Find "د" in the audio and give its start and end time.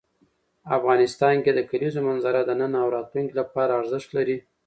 1.55-1.59, 2.45-2.51